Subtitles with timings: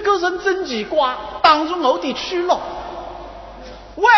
[0.00, 2.58] 真奇怪，挡住我的去路。
[3.96, 4.10] 喂，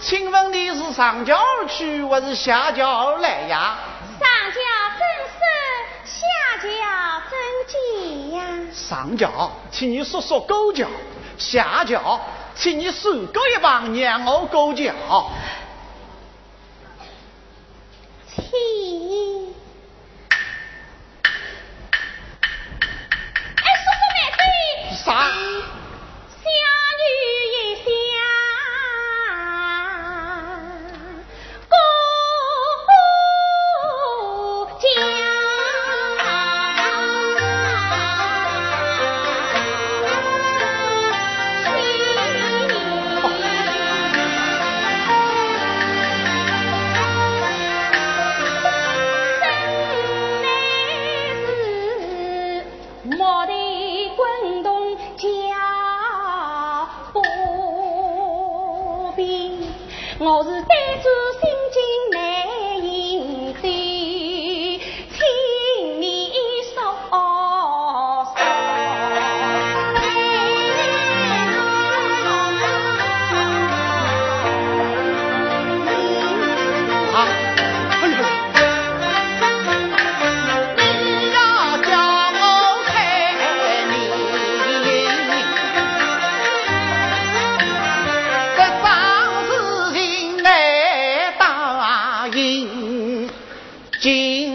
[0.00, 3.76] 请问你是上桥而去，还是下桥来呀？
[4.18, 4.58] 上桥
[4.98, 5.40] 真是，
[6.20, 6.26] 下
[6.60, 6.66] 桥
[7.30, 7.32] 真
[7.68, 8.42] 急呀。
[8.72, 10.86] 上桥，请你说说狗叫；
[11.38, 12.20] 下桥，
[12.54, 14.46] 请你手勾一棒，让我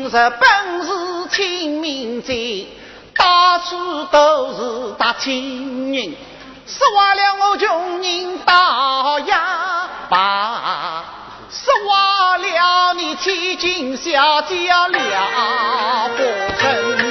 [0.08, 0.12] 日。
[0.12, 2.68] 本是清明节，
[3.16, 6.16] 到处都是大亲人，
[6.66, 11.04] 失坏了我穷人大牙把，
[11.50, 16.24] 失坏了你千金小姐了不
[16.60, 17.07] 成？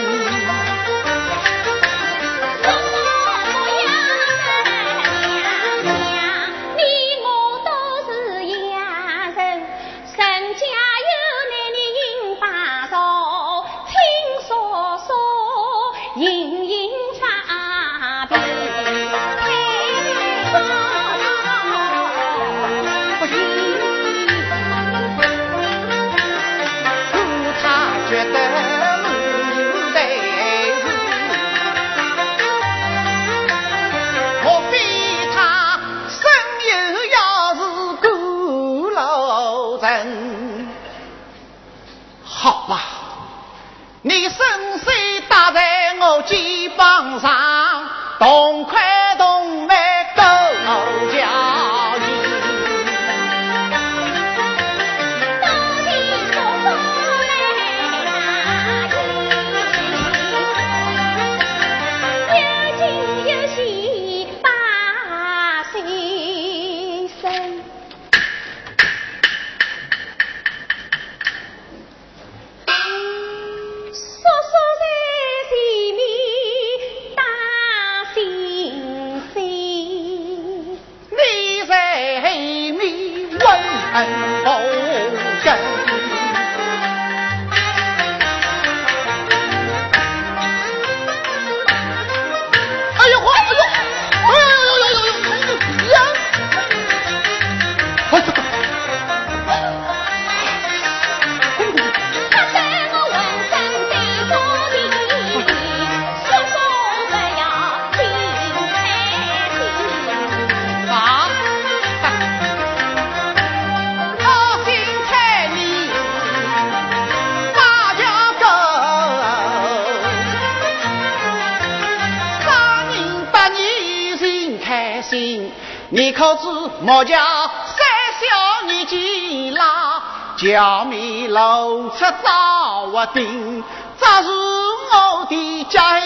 [125.90, 126.48] 你可知
[126.82, 127.86] 莫叫三
[128.18, 130.02] 小年纪啦，
[130.36, 133.62] 娇面露出早我定，
[134.00, 136.00] 这是我的家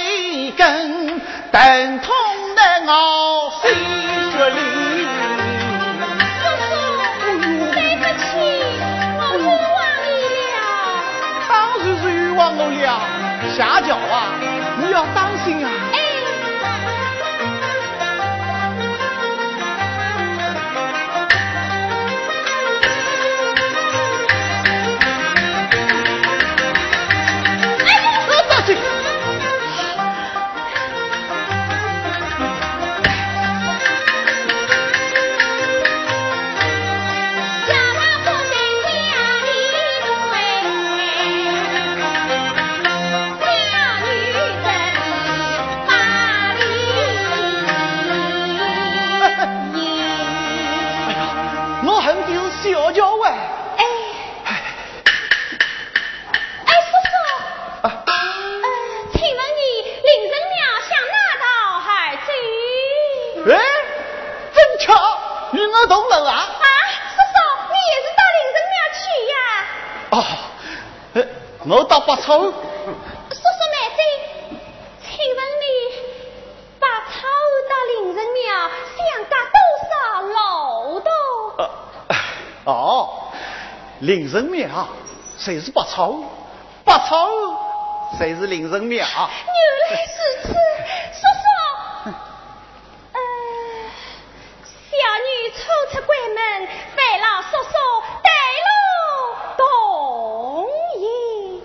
[0.56, 2.14] 根，疼痛
[2.54, 3.70] 的我心
[4.32, 4.56] 血里。
[6.42, 6.70] 叔叔，
[7.72, 8.28] 对不起，
[9.18, 10.08] 我冤枉你
[10.52, 10.58] 了。
[11.48, 13.00] 当然是冤枉我了，
[13.56, 14.14] 下脚啊，
[14.78, 15.70] 你要当心啊。
[84.10, 84.88] 灵人庙
[85.38, 86.18] 谁是八草？
[86.84, 87.30] 八草
[88.18, 89.06] 谁是灵人庙？
[89.06, 89.08] 原
[89.88, 90.12] 来是
[90.42, 90.48] 此，
[91.14, 92.10] 叔叔。
[93.12, 93.18] 呃，
[94.64, 95.60] 小女初
[95.92, 97.72] 出关门，烦劳叔叔
[98.24, 98.28] 带
[98.66, 98.68] 路
[99.56, 100.66] 同
[100.98, 101.62] 意。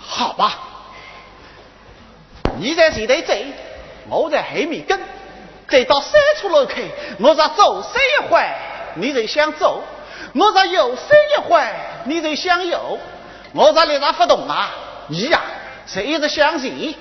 [0.00, 0.58] 好吧，
[2.58, 3.32] 你在前头走，
[4.08, 4.98] 我在后面跟。
[5.68, 6.74] 走到三处路口，
[7.20, 8.44] 我再走三一回，
[8.96, 9.80] 你就向左；
[10.32, 11.60] 我在右伸一挥，
[12.04, 12.98] 你就向右。
[13.52, 14.70] 我在立上发动啊，
[15.08, 15.40] 你呀，
[15.86, 16.94] 是一直向前。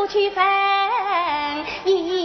[0.00, 0.42] 不去分
[1.84, 2.19] 一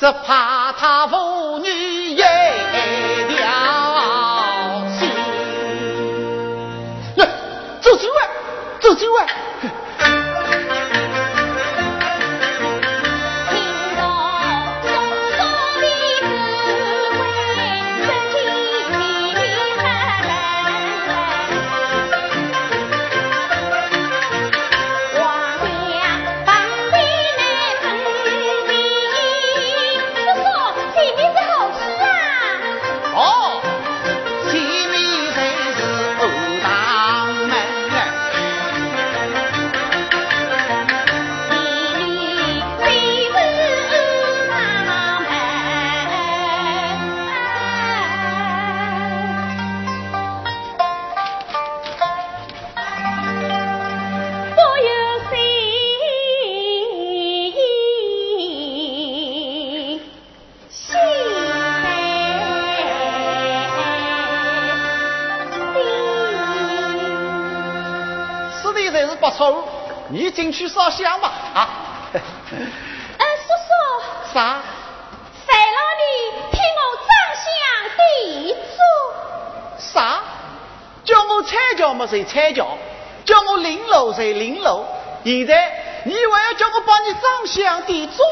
[0.00, 1.68] 只怕他父女
[2.10, 2.24] 也
[3.28, 5.08] 条心
[7.16, 7.26] 呀
[7.80, 8.12] 走几步
[8.78, 9.14] 走几步
[70.28, 71.70] 你进去烧香吧啊！
[72.12, 74.34] 嗯，叔叔。
[74.34, 74.60] 啥？
[75.46, 76.04] 费老你
[76.52, 77.10] 听我张
[77.44, 77.48] 香
[77.96, 78.78] 地主。
[79.78, 80.20] 啥？
[81.02, 82.06] 叫我踩脚么？
[82.06, 82.76] 谁踩脚？
[83.24, 84.84] 叫我领路谁领路？
[85.24, 88.12] 现在你还要叫我帮你张香地主？
[88.12, 88.22] 叔叔，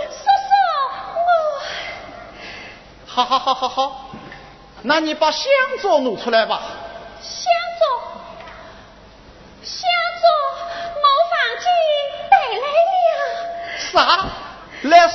[1.16, 1.62] 我。
[3.06, 4.10] 好好好好好，
[4.82, 6.60] 那你把香烛拿出来吧。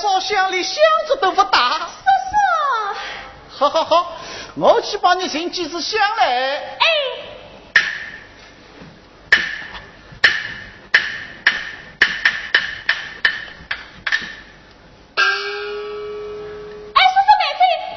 [0.02, 1.78] 烧香连箱子都不打？
[1.78, 3.58] 叔叔。
[3.58, 4.18] 好好好，
[4.56, 6.58] 我去帮你寻几支香来。
[6.80, 6.88] 哎。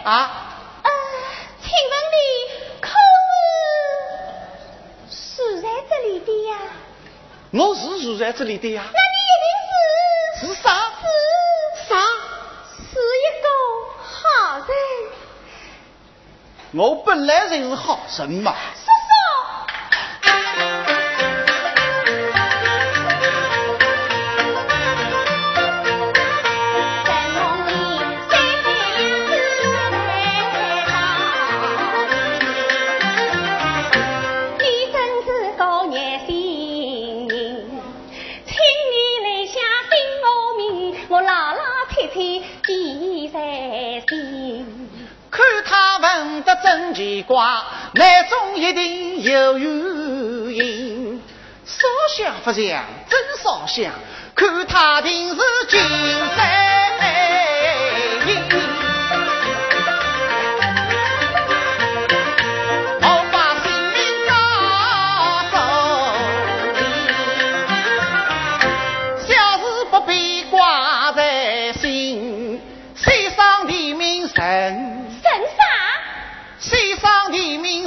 [0.04, 0.30] 啊，
[0.82, 0.90] 呃，
[1.62, 2.16] 请问你
[2.82, 2.90] 可
[5.08, 6.58] 是住在这里的呀？
[7.52, 8.84] 我是住在这里的呀。
[8.84, 9.46] 那你一定
[10.50, 10.92] 是是啥？
[11.00, 11.94] 是啥？
[12.76, 13.48] 是一个
[14.02, 14.68] 好人。
[16.76, 18.54] 我本来就是好人嘛。
[48.68, 49.70] 一定有原
[50.54, 51.22] 因。
[51.66, 53.92] 烧香不香，真烧香，
[54.34, 55.36] 看他定是
[55.68, 56.53] 金山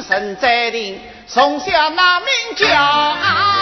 [0.10, 3.57] 人在定，从小那名叫。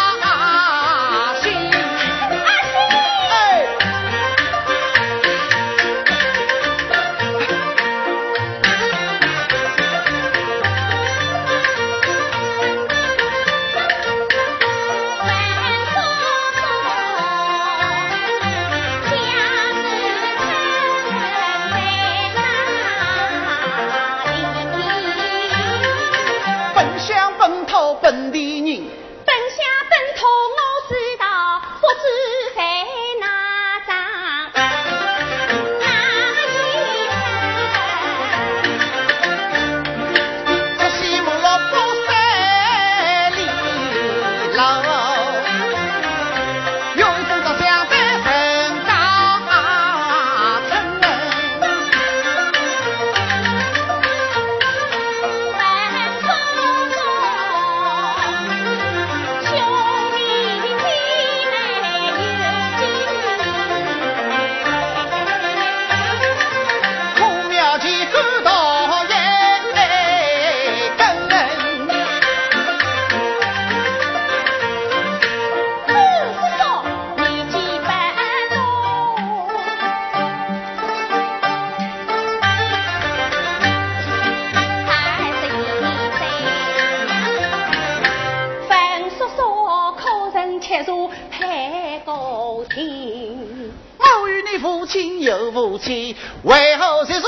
[90.83, 97.21] 说太高音，我与你父亲有父亲为何这是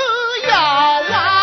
[0.47, 1.36] 要啊？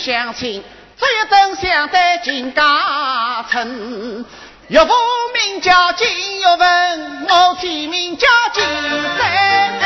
[0.00, 0.64] 相亲。
[0.98, 4.24] 这一真相在金家村，
[4.68, 4.92] 岳父
[5.34, 8.62] 名叫金玉文，我妻名叫金
[9.18, 9.80] 三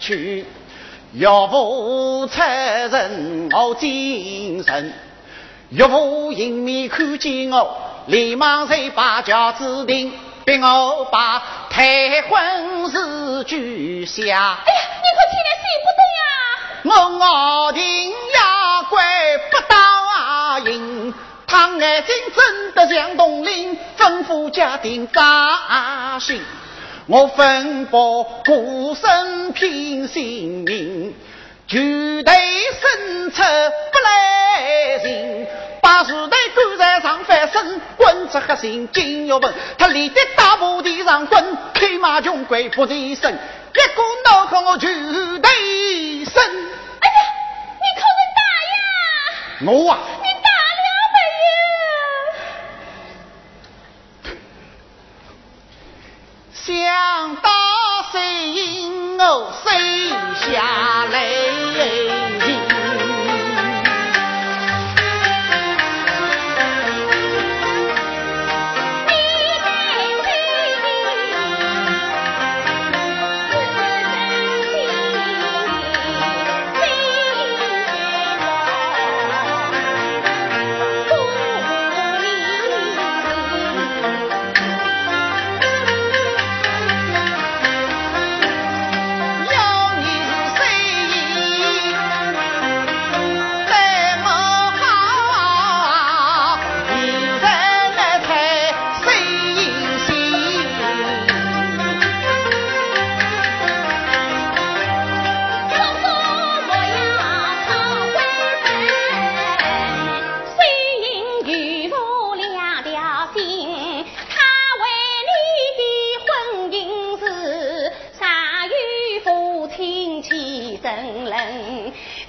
[0.00, 0.44] 去，
[1.12, 4.92] 岳父出人我精神，
[5.68, 10.12] 岳父迎面看见我，连忙才把轿子停，
[10.44, 14.22] 逼我把退婚事举下。
[14.22, 14.56] 哎呀，
[15.02, 16.22] 你可起来谁不得呀？
[16.84, 19.04] 我咬定呀，怪
[19.50, 21.14] 不答应。
[21.46, 26.40] 他眼睛睁得像铜铃，吩咐家丁扎心。
[27.10, 31.12] 我分拨孤身拼性命，
[31.66, 32.34] 全队
[32.80, 34.62] 生出不来
[35.02, 35.48] 人，
[35.82, 39.52] 把时代赶在上翻身，滚出黑心金玉盆。
[39.76, 43.36] 他立在大步地上滚，开马穷鬼不离身，一
[43.96, 44.88] 股脑壳我全
[45.42, 45.50] 队
[46.26, 46.40] 生。
[46.44, 47.20] 哎呀，
[47.74, 49.72] 你可能打呀！
[49.72, 49.98] 我啊。
[56.70, 57.50] 想到
[58.12, 60.08] 谁引我谁
[60.52, 61.49] 下来。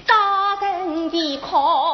[0.06, 1.91] 大胆的狂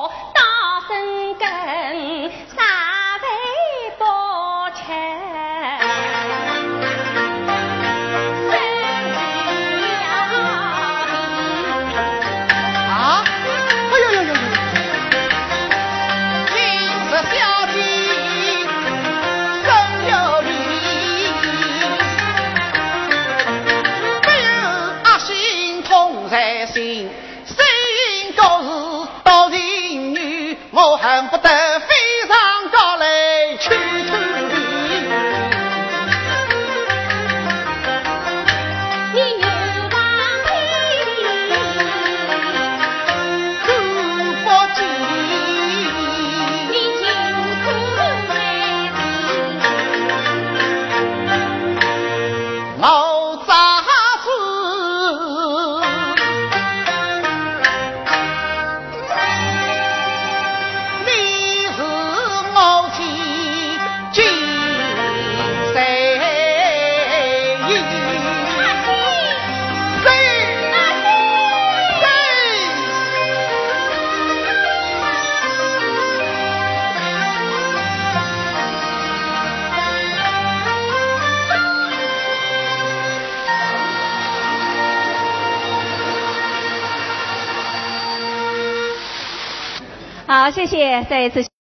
[90.57, 91.56] 谢谢，再一次。